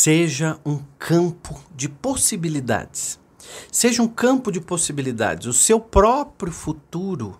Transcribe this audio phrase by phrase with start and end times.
[0.00, 3.20] seja um campo de possibilidades.
[3.70, 5.46] Seja um campo de possibilidades.
[5.46, 7.38] O seu próprio futuro,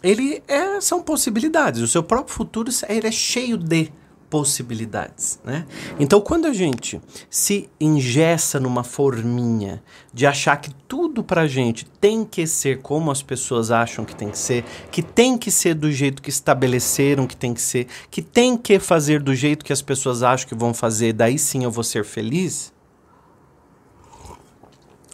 [0.00, 1.82] ele é, são possibilidades.
[1.82, 3.90] O seu próprio futuro ele é cheio de
[4.30, 5.66] possibilidades, né?
[5.98, 9.82] Então, quando a gente se ingessa numa forminha
[10.14, 14.30] de achar que tudo pra gente tem que ser como as pessoas acham que tem
[14.30, 18.22] que ser, que tem que ser do jeito que estabeleceram que tem que ser, que
[18.22, 21.70] tem que fazer do jeito que as pessoas acham que vão fazer, daí sim eu
[21.70, 22.72] vou ser feliz.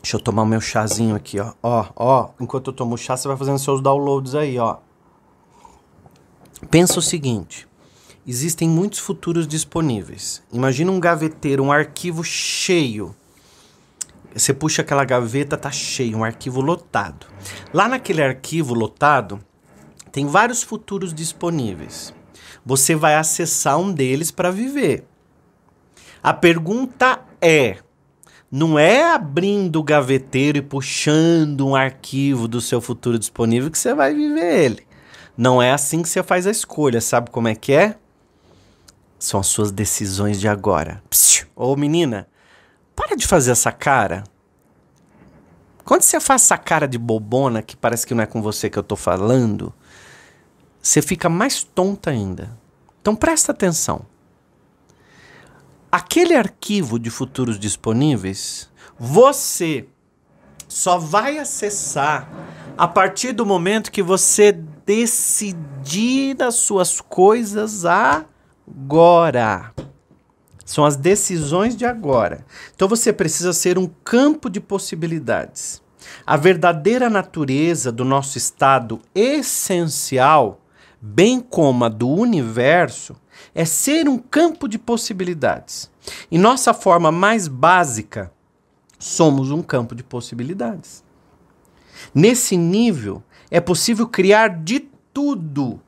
[0.02, 1.52] Deixa eu tomar o meu chazinho aqui, ó.
[1.62, 4.76] Ó, ó, enquanto eu tomo o chá, você vai fazendo seus downloads aí, ó.
[6.70, 7.66] Pensa o seguinte,
[8.26, 10.42] existem muitos futuros disponíveis.
[10.52, 13.14] Imagina um gaveteiro, um arquivo cheio.
[14.34, 17.26] Você puxa aquela gaveta, tá cheio, um arquivo lotado.
[17.72, 19.40] Lá naquele arquivo lotado,
[20.10, 22.12] tem vários futuros disponíveis.
[22.64, 25.04] Você vai acessar um deles para viver.
[26.22, 27.78] A pergunta é:
[28.50, 33.94] não é abrindo o gaveteiro e puxando um arquivo do seu futuro disponível que você
[33.94, 34.86] vai viver ele.
[35.36, 37.00] Não é assim que você faz a escolha.
[37.00, 37.96] Sabe como é que é?
[39.26, 41.02] São as suas decisões de agora.
[41.56, 42.28] Ô menina,
[42.94, 44.22] para de fazer essa cara.
[45.84, 48.78] Quando você faz essa cara de bobona, que parece que não é com você que
[48.78, 49.74] eu tô falando,
[50.80, 52.56] você fica mais tonta ainda.
[53.00, 54.06] Então presta atenção.
[55.90, 59.88] Aquele arquivo de futuros disponíveis, você
[60.68, 62.30] só vai acessar
[62.78, 68.24] a partir do momento que você decidir as suas coisas a
[68.68, 69.72] agora.
[70.64, 72.44] São as decisões de agora.
[72.74, 75.80] Então você precisa ser um campo de possibilidades.
[76.26, 80.60] A verdadeira natureza do nosso estado essencial,
[81.00, 83.16] bem como a do universo,
[83.54, 85.90] é ser um campo de possibilidades.
[86.30, 88.32] Em nossa forma mais básica,
[88.98, 91.04] somos um campo de possibilidades.
[92.14, 94.80] Nesse nível, é possível criar de
[95.12, 95.80] tudo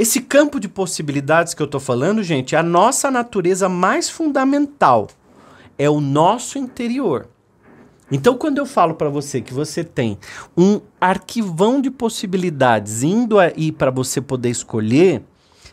[0.00, 5.08] esse campo de possibilidades que eu estou falando, gente, é a nossa natureza mais fundamental.
[5.76, 7.28] É o nosso interior.
[8.10, 10.18] Então, quando eu falo para você que você tem
[10.56, 15.22] um arquivão de possibilidades indo aí para você poder escolher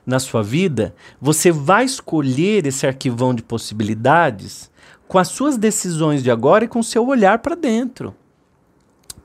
[0.05, 4.69] na sua vida, você vai escolher esse arquivão de possibilidades
[5.07, 8.13] com as suas decisões de agora e com o seu olhar para dentro.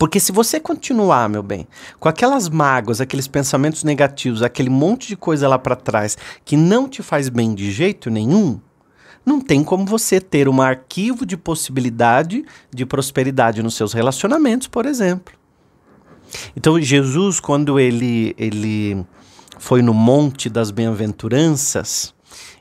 [0.03, 1.65] Porque se você continuar, meu bem,
[2.01, 6.89] com aquelas mágoas, aqueles pensamentos negativos, aquele monte de coisa lá para trás que não
[6.89, 8.61] te faz bem de jeito nenhum,
[9.25, 14.87] não tem como você ter um arquivo de possibilidade de prosperidade nos seus relacionamentos, por
[14.87, 15.35] exemplo.
[16.57, 19.07] Então, Jesus, quando ele, ele
[19.57, 22.13] foi no Monte das Bem-aventuranças,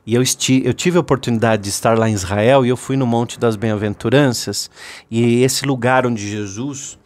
[0.05, 2.95] e eu, esti eu tive a oportunidade de estar lá em Israel, e eu fui
[2.95, 4.69] no Monte das Bem-aventuranças,
[5.09, 7.00] e esse lugar onde Jesus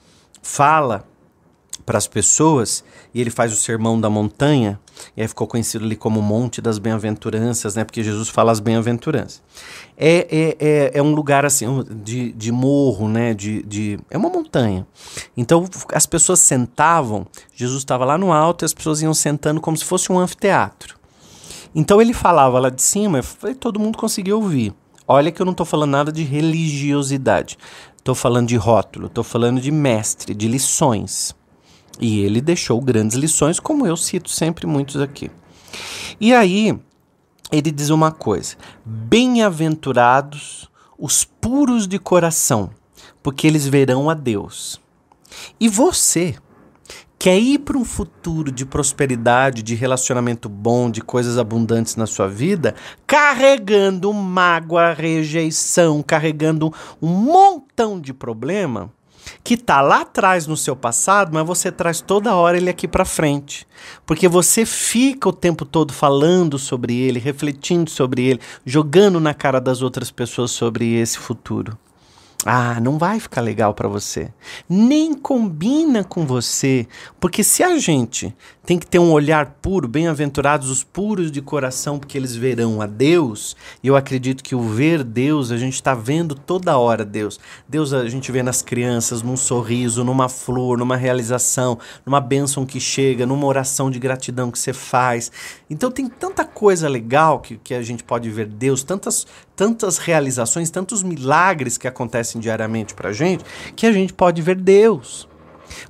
[0.46, 1.04] fala
[1.88, 2.84] para as pessoas
[3.14, 4.80] e ele faz o sermão da montanha,
[5.18, 7.84] e aí ficou conhecido ali como Monte das Bem-aventuranças, né?
[7.84, 9.42] Porque Jesus fala as bem-aventuranças.
[9.98, 11.66] É, é, é, é, um lugar assim
[12.04, 13.34] de, de morro, né?
[13.34, 14.86] De, de, é uma montanha.
[15.36, 19.76] Então as pessoas sentavam, Jesus estava lá no alto e as pessoas iam sentando como
[19.76, 20.96] se fosse um anfiteatro.
[21.74, 23.20] Então ele falava lá de cima
[23.50, 24.74] e todo mundo conseguia ouvir.
[25.08, 27.58] Olha que eu não estou falando nada de religiosidade.
[28.06, 31.36] Estou falando de rótulo, estou falando de mestre, de lições.
[32.00, 35.32] E ele deixou grandes lições, como eu cito sempre muitos aqui.
[36.22, 36.80] E aí,
[37.52, 42.70] ele diz uma coisa: Bem-aventurados os puros de coração,
[43.24, 44.80] porque eles verão a Deus.
[45.60, 46.36] E você,
[47.26, 52.28] quer ir para um futuro de prosperidade, de relacionamento bom, de coisas abundantes na sua
[52.28, 52.76] vida,
[53.08, 56.72] carregando mágoa, rejeição, carregando
[57.02, 58.92] um montão de problema
[59.44, 63.04] que tá lá atrás no seu passado, mas você traz toda hora ele aqui para
[63.04, 63.66] frente.
[64.06, 69.60] Porque você fica o tempo todo falando sobre ele, refletindo sobre ele, jogando na cara
[69.60, 71.76] das outras pessoas sobre esse futuro.
[72.44, 74.32] Ah, não vai ficar legal para você.
[74.70, 76.88] Nem combina com você,
[77.20, 78.36] porque se a gente
[78.66, 82.88] tem que ter um olhar puro, bem-aventurados os puros de coração, porque eles verão a
[82.88, 83.56] Deus.
[83.84, 87.40] E eu acredito que o ver Deus, a gente está vendo toda hora Deus.
[87.70, 92.80] Deus a gente vê nas crianças, num sorriso, numa flor, numa realização, numa bênção que
[92.80, 95.32] chega, numa oração de gratidão que você faz.
[95.70, 100.70] Então tem tanta coisa legal que, que a gente pode ver Deus, tantas, tantas realizações,
[100.70, 103.44] tantos milagres que acontecem diariamente para a gente,
[103.76, 105.28] que a gente pode ver Deus.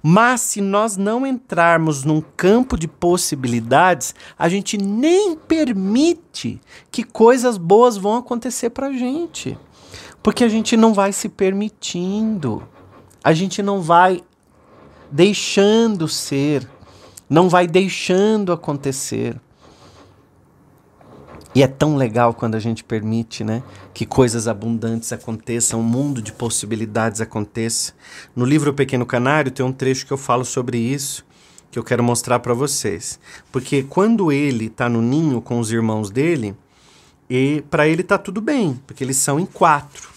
[0.02, 7.58] Mas se nós não entrarmos num campo de possibilidades, a gente nem permite que coisas
[7.58, 9.58] boas vão acontecer para a gente.
[10.24, 12.64] Porque a gente não vai se permitindo.
[13.24, 14.24] A gente não vai
[15.12, 16.68] deixando ser,
[17.30, 19.40] não vai deixando acontecer.
[21.56, 23.64] E é tão legal quando a gente permite, né,
[23.94, 27.94] que coisas abundantes aconteçam, um mundo de possibilidades aconteça.
[28.36, 31.26] No livro Pequeno Canário tem um trecho que eu falo sobre isso,
[31.72, 33.18] que eu quero mostrar para vocês.
[33.54, 36.54] Porque quando ele está no ninho com os irmãos dele,
[37.30, 40.10] e para ele tá tudo bem, porque eles são em quatro.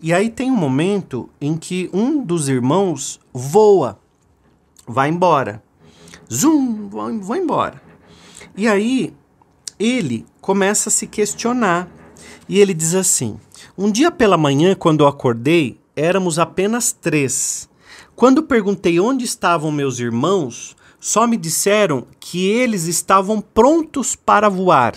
[0.00, 3.98] E aí tem um momento em que um dos irmãos voa,
[4.86, 5.60] vai embora.
[6.30, 7.82] Vou, vou embora.
[8.56, 9.12] E aí
[9.78, 11.88] ele começa a se questionar.
[12.48, 13.38] E ele diz assim:
[13.76, 17.68] Um dia pela manhã, quando eu acordei, éramos apenas três.
[18.16, 24.96] Quando perguntei onde estavam meus irmãos, só me disseram que eles estavam prontos para voar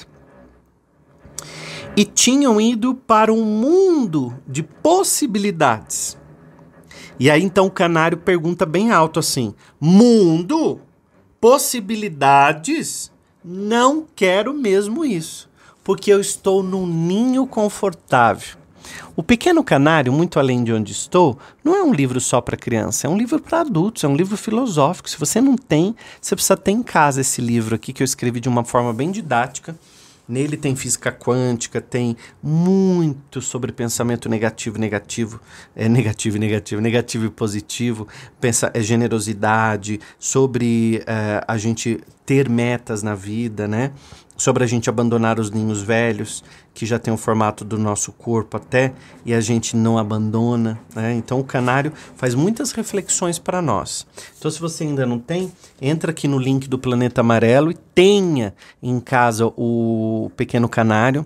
[1.96, 6.18] e tinham ido para um mundo de possibilidades.
[7.20, 10.82] E aí então o canário pergunta bem alto assim: Mundo?
[11.40, 13.12] Possibilidades?
[13.44, 15.50] Não quero mesmo isso,
[15.84, 18.58] porque eu estou num ninho confortável.
[19.16, 23.08] O Pequeno Canário, muito além de onde estou, não é um livro só para criança,
[23.08, 25.10] é um livro para adultos, é um livro filosófico.
[25.10, 28.40] Se você não tem, você precisa ter em casa esse livro aqui que eu escrevi
[28.40, 29.76] de uma forma bem didática
[30.32, 35.42] Nele tem física quântica, tem muito sobre pensamento negativo, negativo,
[35.76, 38.08] é negativo, negativo, negativo e positivo,
[38.40, 43.92] pensa é generosidade, sobre é, a gente ter metas na vida, né?
[44.38, 48.58] Sobre a gente abandonar os ninhos velhos, que já tem o formato do nosso corpo
[48.58, 51.14] até, e a gente não abandona, né?
[51.14, 54.08] Então o canário faz muitas reflexões para nós.
[54.38, 55.52] Então se você ainda não tem,
[55.82, 61.26] entra aqui no link do Planeta Amarelo e tenha em casa o Pequeno Canário,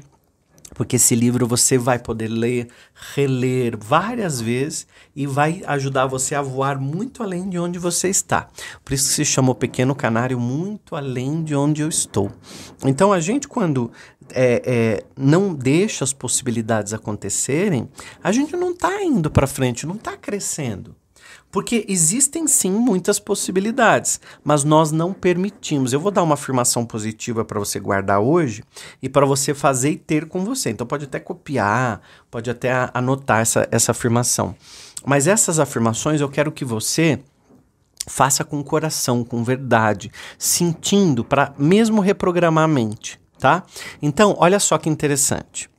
[0.76, 2.68] porque esse livro você vai poder ler,
[3.16, 4.86] reler várias vezes
[5.16, 8.48] e vai ajudar você a voar muito além de onde você está.
[8.84, 12.30] Por isso se chamou Pequeno Canário, muito além de onde eu estou.
[12.84, 13.90] Então a gente, quando
[14.34, 17.90] é, é, não deixa as possibilidades acontecerem,
[18.22, 20.96] a gente não está indo para frente, não está crescendo.
[21.56, 25.94] Porque existem sim muitas possibilidades, mas nós não permitimos.
[25.94, 28.62] Eu vou dar uma afirmação positiva para você guardar hoje
[29.02, 30.72] e para você fazer e ter com você.
[30.72, 34.54] Então pode até copiar, pode até anotar essa, essa afirmação.
[35.06, 37.22] Mas essas afirmações eu quero que você
[38.06, 43.64] faça com coração, com verdade, sentindo para mesmo reprogramar a mente, tá?
[44.02, 45.70] Então, olha só que interessante.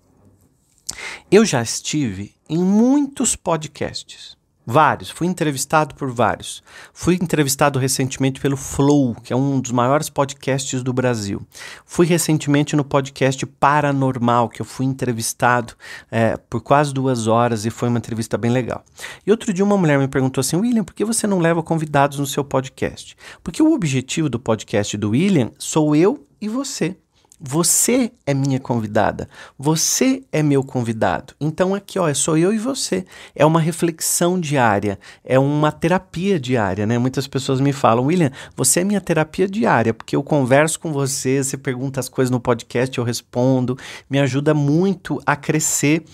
[1.31, 4.37] Eu já estive em muitos podcasts.
[4.69, 5.11] Vários.
[5.11, 6.61] Fui entrevistado por vários.
[6.93, 11.41] Fui entrevistado recentemente pelo Flow, que é um dos maiores podcasts do Brasil.
[11.85, 15.75] Fui recentemente no podcast Paranormal, que eu fui entrevistado
[16.11, 18.85] é, por quase duas horas e foi uma entrevista bem legal.
[19.25, 22.19] E outro dia uma mulher me perguntou assim, William, por que você não leva convidados
[22.19, 23.17] no seu podcast?
[23.45, 26.97] Porque o objetivo do podcast do William sou eu e você.
[27.38, 29.29] Você é minha convidada,
[29.59, 31.35] você é meu convidado.
[31.38, 33.05] Então aqui, ó, é sou eu e você.
[33.35, 36.99] É uma reflexão diária, é uma terapia diária, né?
[36.99, 41.44] Muitas pessoas me falam, William, você é minha terapia diária, porque eu converso com você,
[41.44, 43.77] você pergunta as coisas no podcast, eu respondo,
[44.08, 46.05] me ajuda muito a crescer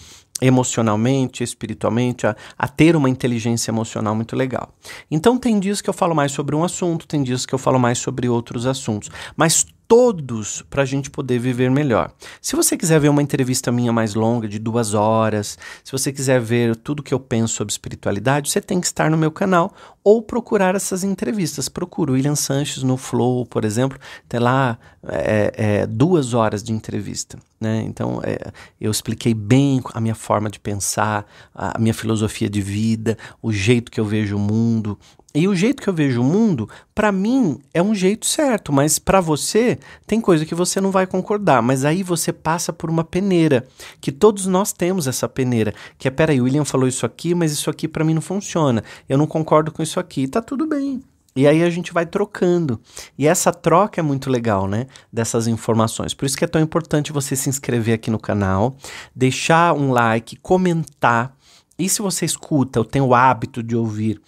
[0.40, 4.75] emocionalmente, espiritualmente, a, a, ter uma inteligência emocional muito legal.
[5.08, 7.78] Então tem dias que eu falo mais sobre um assunto, tem dias que eu falo
[7.78, 12.12] mais sobre outros assuntos, mas todos para a gente poder viver melhor.
[12.40, 16.40] Se você quiser ver uma entrevista minha mais longa, de duas horas, se você quiser
[16.40, 19.74] ver tudo que eu penso sobre espiritualidade, você tem que estar no meu canal
[20.04, 21.68] ou procurar essas entrevistas.
[21.68, 23.98] Procura o William Sanches no Flow, por exemplo,
[24.28, 27.38] tem lá é, é, duas horas de entrevista.
[27.60, 27.82] Né?
[27.86, 31.24] Então, é, eu expliquei bem a minha forma de pensar,
[31.54, 34.98] a minha filosofia de vida, o jeito que eu vejo o mundo,
[35.34, 38.98] e o jeito que eu vejo o mundo, para mim, é um jeito certo, mas
[38.98, 41.62] para você, tem coisa que você não vai concordar.
[41.62, 43.66] Mas aí você passa por uma peneira,
[44.00, 45.72] que todos nós temos essa peneira.
[45.98, 48.84] Que é, peraí, o William falou isso aqui, mas isso aqui para mim não funciona.
[49.08, 50.28] Eu não concordo com isso aqui.
[50.28, 51.02] Tá tudo bem.
[51.34, 52.78] E aí a gente vai trocando.
[53.16, 54.86] E essa troca é muito legal, né?
[55.10, 56.12] Dessas informações.
[56.12, 58.76] Por isso que é tão importante você se inscrever aqui no canal,
[59.16, 61.34] deixar um like, comentar.
[61.78, 64.20] E se você escuta, eu tenho o hábito de ouvir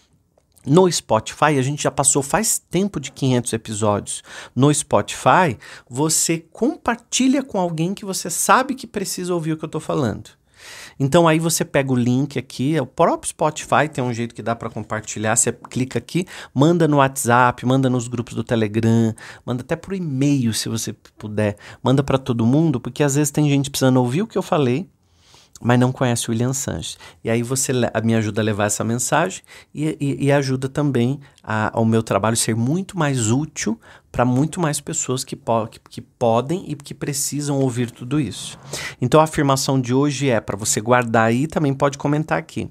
[0.67, 4.23] no Spotify, a gente já passou faz tempo de 500 episódios.
[4.55, 9.69] No Spotify, você compartilha com alguém que você sabe que precisa ouvir o que eu
[9.69, 10.31] estou falando.
[10.99, 14.43] Então aí você pega o link aqui, é o próprio Spotify tem um jeito que
[14.43, 15.37] dá para compartilhar.
[15.37, 20.53] Você clica aqui, manda no WhatsApp, manda nos grupos do Telegram, manda até por e-mail
[20.53, 24.27] se você puder, manda para todo mundo, porque às vezes tem gente precisando ouvir o
[24.27, 24.89] que eu falei
[25.61, 26.99] mas não conhece o William Sanches.
[27.23, 29.43] E aí você me ajuda a levar essa mensagem
[29.75, 33.79] e, e, e ajuda também a, ao meu trabalho ser muito mais útil
[34.11, 38.59] para muito mais pessoas que, po que, que, podem e que precisam ouvir tudo isso.
[39.01, 42.69] Então a afirmação de hoje é para você guardar aí, também pode comentar aqui.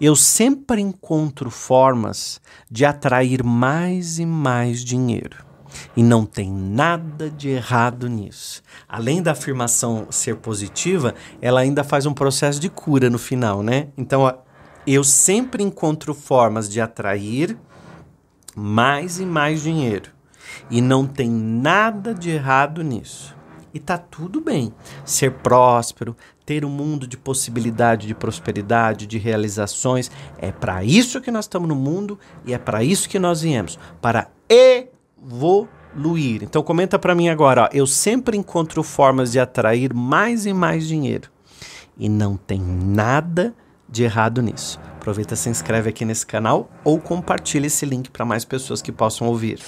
[0.00, 5.47] Eu sempre encontro formas de atrair mais e mais dinheiro.
[5.96, 8.62] E não tem nada de errado nisso.
[8.88, 13.88] Além da afirmação ser positiva, ela ainda faz um processo de cura no final, né?
[13.96, 14.32] Então,
[14.86, 17.56] eu sempre encontro formas de atrair
[18.54, 20.10] mais e mais dinheiro.
[20.70, 23.36] E não tem nada de errado nisso.
[23.72, 24.72] E tá tudo bem
[25.04, 30.10] ser próspero, ter um mundo de possibilidade de prosperidade, de realizações.
[30.38, 33.78] É para isso que nós estamos no mundo e é para isso que nós viemos
[34.00, 34.30] para
[35.24, 36.42] evoluir.
[36.42, 40.86] Então comenta para mim agora, ó, eu sempre encontro formas de atrair mais e mais
[40.86, 41.30] dinheiro.
[41.96, 43.54] E não tem nada
[43.88, 44.78] de errado nisso.
[44.96, 49.26] Aproveita, se inscreve aqui nesse canal ou compartilha esse link para mais pessoas que possam
[49.26, 49.58] ouvir.